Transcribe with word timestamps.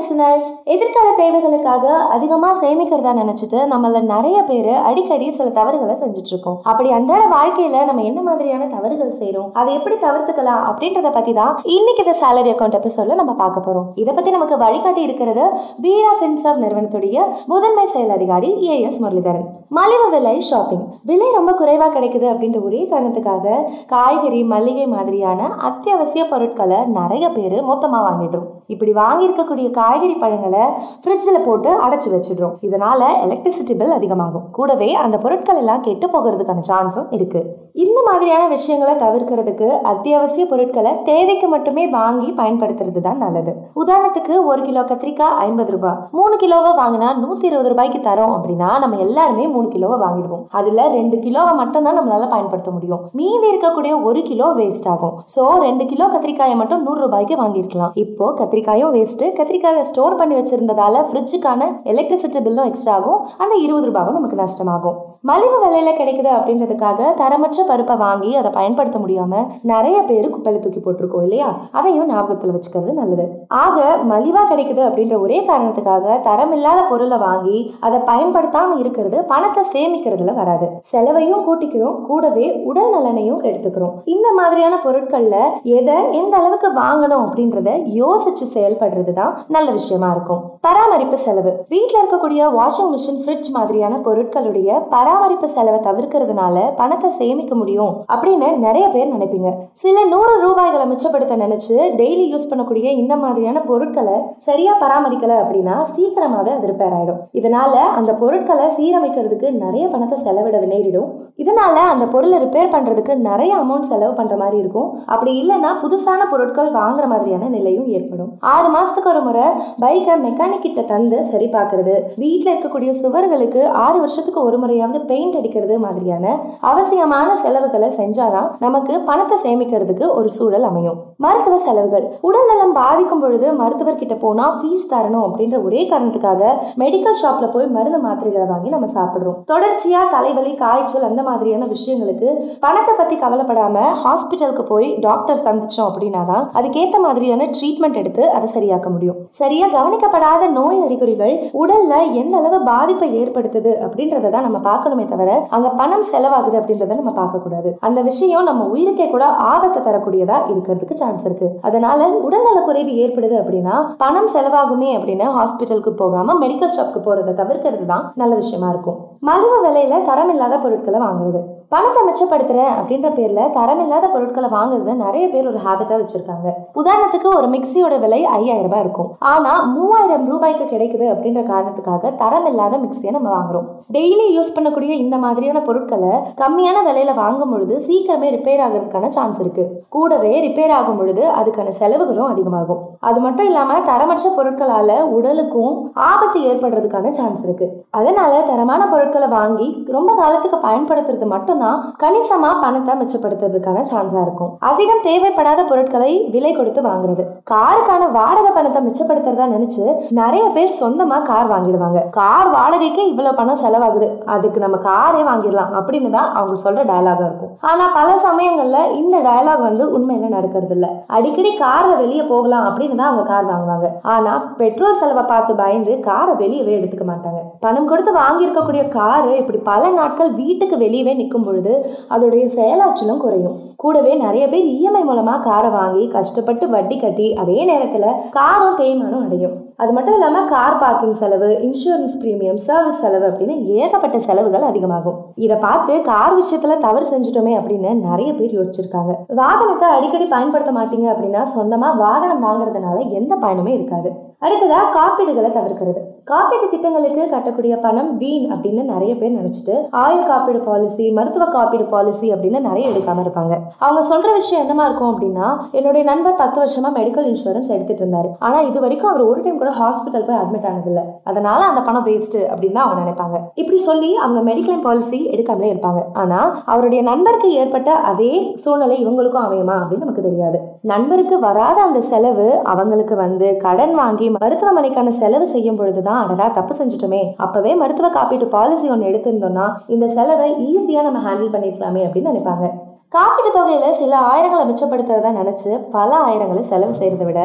Listeners 0.00 0.50
எதிர்கால 0.74 1.08
தேவைகளுக்காக 1.20 1.84
அதிகமா 2.14 2.50
சேமிக்கிறதா 2.60 3.12
நினைச்சிட்டு 3.20 3.58
நம்மள 3.72 4.00
நிறைய 4.12 4.38
பேர் 4.50 4.70
அடிக்கடி 4.88 5.26
சில 5.38 5.48
தவறுகளை 5.58 5.94
செஞ்சுட்டு 6.02 6.30
இருக்கோம் 6.32 6.56
அப்படி 6.70 6.88
அன்றாட 6.98 7.22
வாழ்க்கையில 7.34 7.82
நம்ம 7.88 8.04
என்ன 8.10 8.20
மாதிரியான 8.28 8.68
தவறுகள் 8.74 9.10
செய்யறோம் 9.18 9.50
அதை 9.60 9.70
எப்படி 9.78 9.96
தவிர்த்துக்கலாம் 10.04 10.62
அப்படின்றத 10.68 11.10
பத்தி 11.16 11.32
தான் 11.40 11.52
இன்னைக்கு 11.76 12.04
இந்த 12.04 12.14
சேலரி 12.22 12.52
அக்கௌண்ட் 12.52 12.78
எபிசோட்ல 12.78 13.18
நம்ம 13.20 13.34
பார்க்க 13.42 13.66
போறோம். 13.66 13.88
இதை 14.02 14.14
பத்தி 14.18 14.32
நமக்கு 14.36 14.56
வழிகாட்டி 14.64 15.02
இருக்கிறது 15.08 15.44
வீரா 15.86 16.12
ஃபின்சர்வ் 16.20 16.62
நிறுவனத்துடைய 16.64 17.26
முதன்மை 17.52 17.86
செயல் 17.94 18.14
அதிகாரி 18.16 18.50
ஏ 18.68 18.76
எஸ் 18.86 18.98
முரளிதரன். 19.04 19.46
மலிவு 19.78 20.08
விலை 20.14 20.36
ஷாப்பிங் 20.50 20.86
விலை 21.10 21.28
ரொம்ப 21.38 21.54
குறைவா 21.60 21.88
கிடைக்குது 21.96 22.28
அப்படின்ற 22.32 22.60
ஒரே 22.68 22.82
காரணத்துக்காக 22.92 23.58
காய்கறி 23.94 24.42
மல்லிகை 24.54 24.88
மாதிரியான 24.96 25.50
அத்தியாவசிய 25.70 26.24
பொருட்களை 26.32 26.80
நிறைய 26.98 27.26
பேர் 27.36 27.58
மொத்தமாக 27.72 28.02
வாங்கிடுறோம். 28.08 28.48
இப்படி 28.74 28.94
வாங்கியிருக்கக்கூடிய 29.02 29.68
காய்கறி 29.90 30.16
பழங்களை 30.24 30.64
ஃப்ரிட்ஜில் 31.04 31.44
போட்டு 31.46 31.70
அடைச்சி 31.86 32.08
வச்சிடுறோம். 32.14 32.56
இதனால 32.68 33.02
எலக்ட்ரிசிட்டி 33.26 33.74
பில் 33.80 33.96
அதிகமாகும். 33.98 34.44
கூடவே 34.58 34.90
அந்த 35.04 35.16
பொருட்கள் 35.24 35.60
எல்லாம் 35.62 35.82
கெட்டு 35.86 36.06
போகிறதுக்கான 36.14 36.64
சான்ஸும் 36.68 37.08
இருக்குது 37.16 37.48
இந்த 37.82 37.98
மாதிரியான 38.06 38.44
விஷயங்களை 38.52 38.94
தவிர்க்கிறதுக்கு 39.02 39.66
அத்தியாவசிய 39.90 40.44
பொருட்களை 40.50 40.92
தேவைக்கு 41.08 41.46
மட்டுமே 41.52 41.84
வாங்கி 41.96 42.28
பயன்படுத்துறது 42.38 43.00
தான் 43.06 43.20
நல்லது. 43.24 43.52
உதாரணத்துக்கு 43.82 44.34
ஒரு 44.50 44.62
கிலோ 44.68 44.82
கத்திரிக்காய் 44.90 45.36
ஐம்பது 45.46 45.70
ரூபாய். 45.74 45.98
மூணு 46.18 46.36
கிலோவை 46.42 46.72
வாங்கினா 46.80 47.08
நூத்தி 47.22 47.46
இருபது 47.50 47.70
ரூபாய்க்கு 47.72 48.00
தரோம் 48.08 48.34
அப்படின்னா 48.36 48.70
நம்ம 48.84 48.98
எல்லாருமே 49.06 49.44
மூணு 49.54 49.68
கிலோவை 49.74 49.98
வாங்கிடுவோம். 50.04 50.42
அதுல 50.60 50.86
ரெண்டு 50.96 51.18
கிலோவை 51.26 51.52
மட்டும் 51.60 51.86
தான் 51.88 51.98
நம்மளால 51.98 52.28
பயன்படுத்த 52.34 52.72
முடியும். 52.76 53.04
மீதி 53.20 53.46
இருக்கக்கூடிய 53.52 53.92
ஒரு 54.08 54.22
கிலோ 54.30 54.48
வேஸ்ட் 54.60 54.88
ஆகும். 54.94 55.14
சோ 55.36 55.44
ரெண்டு 55.66 55.86
கிலோ 55.92 56.08
கத்திரிக்காயை 56.14 56.56
மட்டும் 56.62 56.82
நூறு 56.88 57.00
ரூபாய்க்கு 57.06 57.40
வாங்கியிருக்கலாம். 57.42 57.94
இப்போ 58.04 58.28
கத்திரிக்காயும் 58.40 58.92
வேஸ்ட் 58.98 59.24
கத்திரிக்காயை 59.38 59.84
ஸ்டோர் 59.90 60.18
பண்ணி 60.22 60.36
வச்சிருந்ததால 60.40 61.04
ஃப்ரிட்ஜுக்கான 61.10 61.70
எலக்ட்ரிசிட்டி 61.92 62.42
பில்லும் 62.48 62.68
எக்ஸ்ட்ரா 62.72 62.96
ஆகும். 62.98 63.22
அந்த 63.42 63.54
இருபது 63.66 63.88
ரூபாவும் 63.90 64.18
நமக்கு 64.18 64.42
நஷ்டமாகும். 64.42 64.98
மலிவு 65.28 65.56
விலையில 65.62 65.90
கிடைக்குது 65.96 66.30
அப்படின்றதுக்காக 66.36 67.08
தரமற்ற 67.22 67.58
பருப்பை 67.68 67.96
வாங்கி 68.04 68.30
அதை 68.40 68.50
பயன்படுத்த 68.58 68.98
முடியாம 69.02 69.42
நிறைய 69.72 69.98
பேர் 70.08 70.28
குப்பையில 70.34 70.60
தூக்கி 70.64 70.80
போட்டிருக்கோம் 70.84 71.24
இல்லையா? 71.26 71.48
அதையும் 71.78 72.10
ஞாபகத்துல 72.12 72.54
வச்சுக்கிறது 72.56 72.92
நல்லது. 73.00 73.24
ஆக 73.64 73.78
மலிவா 74.12 74.42
கிடைக்குது 74.52 74.82
அப்படின்ற 74.88 75.16
ஒரே 75.24 75.38
காரணத்துக்காக 75.50 76.18
தரமில்லாத 76.28 76.80
பொருளை 76.90 77.18
வாங்கி 77.26 77.58
அதை 77.80 78.00
பயன்படுத்தாம 78.10 78.78
இருக்கிறது 78.82 79.18
பணத்தை 79.32 79.64
சேமிக்கிறதுல 79.74 80.34
வராது. 80.40 80.68
செலவையும் 80.90 81.44
கூட்டிக்கிறோம் 81.48 81.98
கூடவே 82.08 82.46
உடல் 82.70 82.92
நலனையும் 82.96 83.42
எடுத்துக்கிறோம் 83.48 83.94
இந்த 84.14 84.28
மாதிரியான 84.40 84.74
பொருட்கள்ல 84.84 85.36
எதை 85.78 85.98
எந்த 86.20 86.34
அளவுக்கு 86.40 86.68
வாங்கணும் 86.82 87.24
அப்படின்றத 87.26 87.70
யோசிச்சு 88.00 88.46
செயல்படுறது 88.56 89.12
தான் 89.12 89.34
நல்ல 89.56 89.68
விஷயமா 89.78 90.10
இருக்கும். 90.10 90.42
பராமரிப்பு 90.66 91.16
செலவு. 91.22 91.52
வீட்டில் 91.72 91.98
இருக்கக்கூடிய 92.00 92.40
வாஷிங் 92.56 92.90
மிஷின் 92.94 93.20
ஃப்ரிட்ஜ் 93.20 93.48
மாதிரியான 93.54 93.94
பொருட்களுடைய 94.06 94.70
பராமரிப்பு 94.94 95.48
செலவை 95.52 95.78
தவிர்க்கிறதுனால 95.86 96.56
பணத்தை 96.80 97.08
சேமிக்க 97.18 97.54
முடியும் 97.60 97.92
அப்படின்னு 98.14 98.48
நிறைய 98.64 98.86
பேர் 98.94 99.14
நினைப்பீங்க. 99.14 99.50
சில 99.82 100.02
நூறு 100.10 100.32
ரூபாய்களை 100.42 100.84
மிச்சப்படுத்த 100.90 101.38
நினைச்சு 101.44 101.76
டெய்லி 102.00 102.26
யூஸ் 102.32 102.48
பண்ணக்கூடிய 102.50 102.84
இந்த 103.02 103.16
மாதிரியான 103.22 103.62
பொருட்களை 103.70 104.18
சரியா 104.48 104.74
பராமரிக்கல 104.82 105.38
அப்படின்னா 105.44 105.76
சீக்கிரமாவே 105.94 106.52
அது 106.56 106.68
ரிப்பேர் 106.72 106.96
ஆயிடும். 106.98 107.22
இதனால 107.40 107.72
அந்த 108.00 108.14
பொருட்களை 108.24 108.66
சீரமைக்கிறதுக்கு 108.76 109.50
நிறைய 109.64 109.86
பணத்தை 109.94 110.18
செலவிட 110.26 110.60
நேரிடும். 110.74 111.08
இதனால 111.44 111.76
அந்த 111.94 112.04
பொருளை 112.12 112.38
ரிப்பேர் 112.44 112.72
பண்றதுக்கு 112.76 113.12
நிறைய 113.30 113.52
அமௌண்ட் 113.62 113.90
செலவு 113.94 114.14
பண்ற 114.20 114.34
மாதிரி 114.42 114.58
இருக்கும். 114.62 114.88
அப்படி 115.14 115.32
இல்லைன்னா 115.40 115.72
புதுசான 115.84 116.28
பொருட்கள் 116.34 116.70
வாங்குற 116.78 117.06
மாதிரியான 117.14 117.50
நிலையும் 117.56 117.88
ஏற்படும். 117.96 118.30
ஆறு 118.54 118.70
மாசத்துக்கு 118.76 119.12
ஒரு 119.14 119.24
முறை 119.30 119.46
பைக்கை 119.86 120.16
மெக்கானிக் 120.26 120.48
கிட்ட 120.64 120.84
தந்து 120.92 121.18
சரி 121.30 121.48
பார்க்கறது. 121.56 121.94
வீட்டில் 122.22 122.52
இருக்கக்கூடிய 122.52 122.90
சுவர்களுக்கு 123.02 123.62
ஆறு 123.84 123.98
வருஷத்துக்கு 124.04 124.42
ஒரு 124.48 124.58
முறையாவது 124.64 125.00
பெயிண்ட் 125.12 125.38
அடிக்கிறது 125.40 125.78
மாதிரியான 125.86 126.34
அவசியமான 126.72 127.28
செலவுகளை 127.44 127.90
செஞ்சாதான் 128.00 128.50
நமக்கு 128.66 128.96
பணத்தை 129.10 129.38
சேமிக்கிறதுக்கு 129.44 130.08
ஒரு 130.18 130.28
சூழல் 130.38 130.68
அமையும். 130.72 130.98
மருத்துவ 131.26 131.56
செலவுகள். 131.68 132.08
உடல்நலம் 132.30 132.76
பாதிக்கும் 132.82 133.24
பொழுது 133.26 133.48
மருத்துவர்கிட்ட 133.62 134.14
போனால் 134.18 134.28
போனா 134.30 134.46
ஃபீஸ் 134.58 134.90
தரணும் 134.92 135.24
அப்படின்ற 135.26 135.56
ஒரே 135.66 135.80
காரணத்துக்காக 135.90 136.42
மெடிக்கல் 136.82 137.16
ஷாப்ல 137.20 137.46
போய் 137.54 137.66
மருந்து 137.76 137.98
மாத்திரைகளை 138.04 138.46
வாங்கி 138.50 138.68
நம்ம 138.74 138.86
சாப்பிடுறோம். 138.96 139.36
தொடர்ச்சியா 139.50 140.00
தலைவலி 140.14 140.52
காய்ச்சல் 140.60 141.06
அந்த 141.08 141.22
மாதிரியான 141.28 141.66
விஷயங்களுக்கு 141.72 142.28
பணத்தை 142.64 142.92
பத்தி 143.00 143.16
கவலைப்படாம 143.24 143.76
ஹாஸ்பிட்டலுக்கு 144.04 144.64
போய் 144.72 144.88
டாக்டர் 145.06 145.42
சந்திச்சோம் 145.46 145.88
அப்படின்னா 145.90 146.22
தான் 146.30 146.44
அதுக்கேற்ற 146.58 146.98
மாதிரியான 147.06 147.48
ட்ரீட்மெண்ட் 147.56 148.00
எடுத்து 148.02 148.22
அதை 148.36 148.48
சரியாக்க 148.56 148.88
முடியும். 148.94 149.18
சரியா 149.40 149.66
கவனிக்கப்படாத 149.76 150.39
நோய் 150.56 150.80
அறிகுறிகள் 150.86 151.34
உடல்ல 151.62 151.94
எந்த 152.20 152.34
அளவு 152.40 152.58
பாதிப்பை 152.70 153.08
ஏற்படுத்துது 153.20 153.72
அப்படின்றத 153.84 154.30
தான் 154.34 154.46
நம்ம 154.46 154.58
பார்க்கணுமே 154.68 155.04
தவிர 155.12 155.30
அங்க 155.56 155.68
பணம் 155.80 156.06
செலவாகுது 156.12 156.58
அப்படின்றத 156.60 156.98
நம்ம 157.00 157.14
பார்க்க 157.20 157.42
கூடாது. 157.44 157.72
அந்த 157.88 158.00
விஷயம் 158.10 158.48
நம்ம 158.50 158.66
உயிருக்கே 158.74 159.06
கூட 159.10 159.26
ஆபத்தை 159.52 159.82
தரக்கூடியதா 159.82 160.38
இருக்கிறதுக்கு 160.52 161.00
சான்ஸ் 161.02 161.26
இருக்கு. 161.28 161.48
அதனால 161.60 162.08
உடல்நல 162.26 162.58
குறைவு 162.68 162.94
ஏற்படுது 163.04 163.36
அப்படின்னா 163.42 163.76
பணம் 164.04 164.30
செலவாகுமே 164.34 164.90
அப்படின்னு 164.98 165.28
ஹாஸ்பிட்டலுக்கு 165.38 165.94
போகாம 166.02 166.38
மெடிக்கல் 166.42 166.76
ஷாப்க்கு 166.78 167.02
போறதை 167.06 167.34
தவிர்க்கிறது 167.42 167.86
தான் 167.92 168.04
நல்ல 168.22 168.34
விஷயமா 168.42 168.68
இருக்கும். 168.74 168.98
மலிவு 169.30 169.58
விலையில 169.66 170.02
தரமில்லாத 170.10 170.58
பொருட்களை 170.66 171.00
வாங்குறது. 171.06 171.40
பணத்தை 171.72 172.00
மிச்சப்படுத்துறேன் 172.06 172.72
அப்படின்ற 172.78 173.08
பேர்ல 173.16 173.40
தரமில்லாத 173.56 174.06
பொருட்களை 174.12 174.48
வாங்குறத 174.50 174.94
நிறைய 174.94 175.28
பேர் 175.28 175.48
ஒரு 175.50 175.58
ஹேபிட்டா 175.66 175.96
வச்சிருக்காங்க. 176.00 176.48
உதாரணத்துக்கு 176.80 177.28
ஒரு 177.36 177.48
மிக்சியோட 177.48 178.00
விலை 178.00 178.24
ஐயாயிரம் 178.24 178.62
ரூபாய் 178.62 178.80
இருக்கும். 178.80 179.10
ஆனா 179.18 179.62
மூவாயிரம் 179.74 180.26
ரூபாய்க்கு 180.30 180.64
கிடைக்குது 180.64 181.06
அப்படின்ற 181.12 181.42
காரணத்துக்காக 181.52 182.16
தரம் 182.16 182.46
இல்லாத 182.46 182.78
மிக்சியை 182.78 183.10
நம்ம 183.10 183.28
வாங்குறோம். 183.36 183.68
டெய்லி 183.92 184.26
யூஸ் 184.36 184.52
பண்ணக்கூடிய 184.56 184.96
இந்த 185.04 185.16
மாதிரியான 185.16 185.60
பொருட்களை 185.60 186.12
கம்மியான 186.42 186.82
விலையில 186.88 187.14
வாங்கும் 187.14 187.50
பொழுது 187.50 187.76
சீக்கிரமே 187.86 188.28
ரிப்பேர் 188.36 188.64
ஆகிறதுக்கான 188.66 189.08
சான்ஸ் 189.08 189.40
இருக்கு. 189.40 189.64
கூடவே 189.88 190.32
ரிப்பேர் 190.46 190.74
ஆகும் 190.78 190.96
பொழுது 190.96 191.22
அதுக்கான 191.40 191.68
செலவுகளும் 191.68 192.28
அதிகமாகும். 192.32 192.82
அது 193.00 193.20
மட்டும் 193.20 193.46
இல்லாம 193.46 193.78
தரமற்ற 193.78 194.34
பொருட்களால 194.36 195.00
உடலுக்கும் 195.16 195.90
ஆபத்து 195.94 196.40
ஏற்படுறதுக்கான 196.40 197.10
சான்ஸ் 197.10 197.42
இருக்கு. 197.42 197.68
அதனால 197.90 198.42
தரமான 198.42 198.88
பொருட்களை 198.88 199.28
வாங்கி 199.28 199.84
ரொம்ப 199.86 200.14
காலத்துக்கு 200.14 200.68
பயன்படுத்துறது 200.68 201.26
மட்டும் 201.26 201.58
தான் 201.62 201.78
கணிசமா 202.02 202.50
பணத்தை 202.64 202.94
மிச்சப்படுத்துறதுக்கான 203.00 203.84
சான்ஸா 203.90 204.20
இருக்கும். 204.26 204.52
அதிகம் 204.70 205.04
தேவைப்படாத 205.08 205.60
பொருட்களை 205.70 206.12
விலை 206.34 206.52
கொடுத்து 206.58 206.80
வாங்குறது. 206.88 207.24
காருக்கான 207.52 208.02
வாடகை 208.18 208.52
பணத்தை 208.58 208.82
மிச்சப்படுத்துறதா 208.86 209.46
நினைச்சு 209.54 209.84
நிறைய 210.20 210.44
பேர் 210.56 210.76
சொந்தமா 210.80 211.18
கார் 211.30 211.50
வாங்கிடுவாங்க. 211.54 212.00
கார் 212.18 212.50
வாடகைக்கே 212.56 213.04
இவ்வளவு 213.12 213.38
பணம் 213.40 213.60
செலவாகுது. 213.64 214.08
அதுக்கு 214.34 214.58
நம்ம 214.64 214.76
காரே 214.88 215.22
வாங்கிடலாம் 215.30 215.72
அப்படின்னு 215.80 216.10
தான் 216.18 216.30
அவங்க 216.38 216.56
சொல்ற 216.64 216.84
டயலாகா 216.90 217.24
இருக்கும். 217.28 217.52
ஆனா 217.70 217.84
பல 217.98 218.08
சமயங்கள்ல 218.26 218.78
இந்த 219.00 219.16
டயலாக் 219.28 219.66
வந்து 219.68 219.84
உண்மையில 219.96 220.30
நடக்கிறது 220.36 220.74
இல்ல. 220.76 220.86
அடிக்கடி 221.16 221.52
கார்ல 221.64 221.92
வெளியே 222.02 222.24
போகலாம் 222.32 222.66
அப்படின்னு 222.68 222.98
தான் 223.00 223.10
அவங்க 223.10 223.24
கார் 223.32 223.50
வாங்குவாங்க. 223.52 223.88
ஆனா 224.14 224.32
பெட்ரோல் 224.60 224.98
செலவை 225.00 225.24
பார்த்து 225.32 225.58
பயந்து 225.62 225.92
காரை 226.08 226.34
வெளியவே 226.42 226.72
எடுத்துக்க 226.78 227.06
மாட்டாங்க. 227.12 227.40
பணம் 227.64 227.88
கொடுத்து 227.90 228.12
வாங்கி 228.20 228.46
இருக்கக்கூடிய 228.46 228.82
காரு 228.98 229.32
இப்படி 229.42 229.58
பல 229.70 229.90
நாட்கள் 229.98 230.30
வீட்டுக்கு 230.42 230.76
வெளியவே 230.84 231.14
நிற்கும் 231.20 231.46
பொழுது 231.50 231.74
அதோடைய 232.14 232.46
செயலாற்றலும் 232.58 233.22
குறையும். 233.26 233.56
கூடவே 233.76 234.14
நிறைய 234.24 234.44
பேர் 234.48 234.66
இஎம்ஐ 234.74 235.02
மூலமா 235.10 235.34
காரை 235.48 235.70
வாங்கி 235.70 236.04
கஷ்டப்பட்டு 236.16 236.68
வட்டி 236.76 236.98
கட்டி 236.98 237.26
அதே 237.42 237.58
நேரத்துல 237.70 238.06
காரும் 238.38 238.78
தேய்மானம் 238.80 239.24
அடையும். 239.26 239.56
அது 239.76 239.92
மட்டும் 239.92 240.16
இல்லாம 240.16 240.40
கார் 240.48 240.78
பார்க்கிங் 240.78 241.14
செலவு 241.20 241.48
இன்சூரன்ஸ் 241.66 242.16
பிரீமியம் 242.22 242.58
சர்வீஸ் 242.64 243.00
செலவு 243.00 243.26
அப்படின்னு 243.28 243.54
ஏகப்பட்ட 243.76 244.18
செலவுகள் 244.18 244.66
அதிகமாகும். 244.70 245.18
இதை 245.34 245.56
பார்த்து 245.56 245.94
கார் 246.10 246.36
விஷயத்துல 246.38 246.76
தவறு 246.86 247.06
செஞ்சுட்டோமே 247.12 247.54
அப்படின்னு 247.60 247.94
நிறைய 248.08 248.32
பேர் 248.32 248.56
யோசிச்சிருக்காங்க. 248.58 249.14
வாகனத்தை 249.40 249.88
அடிக்கடி 249.96 250.26
பயன்படுத்த 250.26 250.72
மாட்டீங்க 250.72 251.08
அப்படின்னா 251.14 251.42
சொந்தமா 251.56 251.88
வாகனம் 252.04 252.44
வாங்குறதுனால 252.44 252.98
எந்த 253.20 253.34
பயனுமே 253.44 253.72
இருக்காது. 253.78 254.12
அடுத்ததா 254.44 254.82
காப்பீடுகளை 254.98 255.50
தவிர்க்கிறது. 255.52 256.02
காப்பீட்டு 256.32 256.66
திட்டங்களுக்கு 256.72 257.22
கட்டக்கூடிய 257.32 257.74
பணம் 257.84 258.10
வீண் 258.22 258.46
அப்படின்னு 258.54 258.82
நிறைய 258.92 259.12
பேர் 259.20 259.36
நினைச்சிட்டு 259.38 259.76
ஆயுள் 260.02 260.26
காப்பீடு 260.30 260.60
பாலிசி 260.66 261.04
மருத்துவ 261.18 261.44
காப்பீடு 261.54 261.84
பாலிசி 261.94 262.26
அப்படின்னு 262.34 262.58
நிறைய 262.66 262.84
எடுக்காம 262.92 263.22
இருப்பாங்க. 263.24 263.54
அவங்க 263.84 264.02
சொல்ற 264.10 264.28
விஷயம் 264.38 264.62
என்னமா 264.64 264.84
இருக்கும் 264.88 265.12
அப்படின்னா 265.12 265.48
என்னுடைய 265.78 266.02
நண்பர் 266.10 266.36
பத்து 266.42 266.58
வருஷமா 266.62 266.90
மெடிக்கல் 266.98 267.28
இன்சூரன்ஸ் 267.30 267.72
எடுத்துட்டு 267.76 268.04
இருந்தாரு. 268.04 268.30
ஆனா 268.38 268.60
இது 268.68 268.78
வரைக்கும் 268.84 269.10
அவர் 269.12 269.24
ஒரு 269.30 269.40
டைம் 269.42 269.60
கூட 269.62 269.72
ஹாஸ்பிட்டல் 269.80 270.26
போய் 270.28 270.40
அட்மிட் 270.42 270.68
ஆனதில்ல. 270.72 271.02
அதனால 271.24 271.60
அந்த 271.70 271.82
பணம் 271.88 272.06
வேஸ்ட் 272.10 272.38
அப்படின்னு 272.50 272.78
தான் 272.78 272.86
அவங்க 272.86 273.02
நினைப்பாங்க. 273.02 273.38
இப்படி 273.62 273.78
சொல்லி 273.88 274.10
அவங்க 274.24 274.42
மெடிக்கல் 274.50 274.84
பாலிசி 274.86 275.20
எடுக்காமலே 275.34 275.72
இருப்பாங்க. 275.72 276.02
ஆனா 276.22 276.40
அவருடைய 276.74 277.02
நண்பருக்கு 277.10 277.50
ஏற்பட்ட 277.62 277.90
அதே 278.12 278.32
சூழ்நிலை 278.64 278.98
இவங்களுக்கும் 279.06 279.46
அமையுமா 279.46 279.76
அப்படின்னு 279.80 280.04
நமக்கு 280.06 280.26
தெரியாது. 280.28 280.60
நண்பருக்கு 280.92 281.38
வராத 281.48 281.78
அந்த 281.88 282.00
செலவு 282.10 282.48
அவங்களுக்கு 282.74 283.16
வந்து 283.24 283.48
கடன் 283.66 283.94
வாங்கி 284.02 284.28
மருத்துவமனைக்கான 284.38 285.08
செலவு 285.22 285.46
செய்யும் 285.54 285.78
பொழுதுதான் 285.80 286.18
அடடா 286.24 286.46
தப்பு 286.58 286.74
செஞ்சுட்டோமே. 286.80 287.22
அப்போவே 287.44 287.72
மருத்துவ 287.82 288.10
காப்பீட்டு 288.18 288.46
பாலிசி 288.56 288.86
ஒன்று 288.94 289.10
எடுத்திருந்தோம்னா 289.10 289.66
இந்த 289.94 290.08
செலவை 290.16 290.48
ஈஸியாக 290.70 291.06
நம்ம 291.08 291.20
ஹேண்டில் 291.26 291.52
பண்ணிக்கலாமே 291.56 292.04
அப்படின்னு 292.06 292.32
நினைப்பாங்க. 292.32 292.68
காப்பீட்டு 293.16 293.50
தொகையில 293.54 293.86
சில 294.00 294.12
ஆயிரங்களை 294.30 294.64
மிச்சப்படுத்துறதா 294.68 295.30
நினைச்சு 295.38 295.70
பல 295.94 296.10
ஆயிரங்களை 296.26 296.62
செலவு 296.72 296.92
செய்யறதை 296.98 297.24
விட 297.28 297.40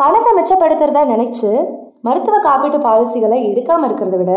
பணத்தை 0.00 0.32
மிச்சப்படுத்துறதா 0.38 1.02
நினைச்சு 1.14 1.50
மருத்துவ 2.06 2.36
காப்பீட்டு 2.48 2.78
பாலிசிகளை 2.86 3.38
எடுக்காம 3.50 3.86
இருக்கிறத 3.88 4.16
விட 4.22 4.32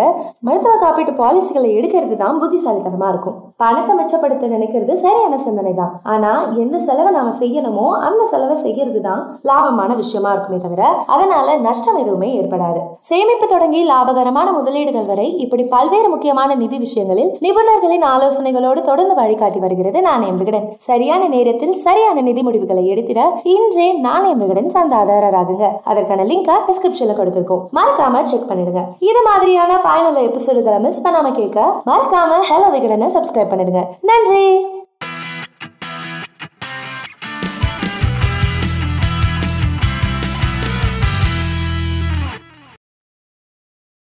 மருத்துவ 0.48 0.74
காப்பீட்டு 0.84 1.14
பாலிசிகளை 1.22 1.70
எடுக்கிறது 1.80 2.16
தான் 2.24 2.40
புத்திசாலித்தனமா 2.44 3.08
இருக்கும். 3.14 3.38
பணத்தை 3.64 3.94
மிச்சப்படுத்த 4.00 4.48
நினைக்கிறது 4.56 4.94
சரியான 5.06 5.38
சிந்தனை 5.46 5.74
தான். 5.80 5.94
ஆனா 6.14 6.32
எந்த 6.64 6.76
செலவை 6.88 7.12
நாம 7.18 7.34
செய்யணுமோ 7.42 7.88
அந்த 8.08 8.22
செலவை 8.32 8.56
செய்யறது 8.66 9.00
தான் 9.08 9.22
லாபமான 9.50 9.96
விஷயமா 10.02 10.30
இருக்குமே 10.36 10.60
தவிர 10.66 10.84
அதனால 11.16 11.58
நஷ்டம் 11.66 12.00
எதுவுமே 12.04 12.30
ஏற்படாது. 12.40 12.82
சேமிப்பு 13.10 13.48
தொடங்கி 13.54 13.82
லாபகரமான 13.92 14.48
முதலீடுகள் 14.58 15.08
வரை 15.12 15.28
இப்படி 15.46 15.66
பல்வேறு 15.76 16.10
முக்கியமான 16.14 16.56
நிதி 16.64 16.80
விஷயங்களில் 16.86 17.32
நிபுணர்களின் 17.46 18.06
ஆலோசனைகளோடு 18.14 18.82
தொடர்ந்து 18.90 19.16
வழிகாட்டி 19.22 19.62
வருகிறது 19.66 20.02
நான் 20.08 20.28
எம்பிகடன். 20.32 20.68
சரியான 20.90 21.24
நேரத்தில் 21.36 21.76
சரியான 21.86 22.18
நிதி 22.30 22.44
முடிவுகளை 22.48 22.86
எடுத்திட 22.94 23.20
இன்றே 23.56 23.90
நாணயம் 24.08 24.42
விகடன் 24.44 24.72
சந்தாதாரராகுங்க. 24.78 25.68
அதற்கான 25.92 26.26
லிங்கா 26.32 26.58
டிஸ்கிரிப்ஷன்ல 26.70 27.16
கொடுத்திருக்கோம். 27.20 27.59
மறக்காம 27.78 28.22
செக் 28.22 28.50
பண்ணிடுங்க. 28.50 28.84
இது 29.00 29.22
மாதிரியான 29.26 29.78
பயனுள்ள 29.78 30.20
எபிசோடுகளை 30.20 30.80
மிஸ் 30.80 31.08
பண்ணாம 31.08 31.32
கேட்க 31.32 31.60
மறக்காம 31.86 32.42
ஹலோ 32.50 32.70
விகடனை 32.76 33.10
சப்ஸ்கிரைப் 33.18 33.54
பண்ணிடுங்க. 33.54 33.84
நன்றி! 34.02 34.46